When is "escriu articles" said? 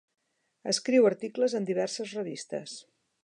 0.71-1.55